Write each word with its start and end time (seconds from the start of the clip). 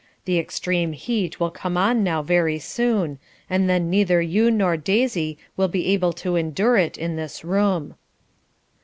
The 0.25 0.39
extreme 0.39 0.93
heat 0.93 1.39
will 1.39 1.51
come 1.51 1.77
on 1.77 2.03
now 2.03 2.23
very 2.23 2.57
soon, 2.57 3.19
and 3.47 3.69
then 3.69 3.87
neither 3.91 4.19
you 4.19 4.49
nor 4.49 4.75
Daisy 4.75 5.37
will 5.55 5.67
be 5.67 5.85
able 5.93 6.11
to 6.25 6.35
endure 6.37 6.75
it 6.77 6.97
in 6.97 7.17
this 7.17 7.45
room." 7.45 7.93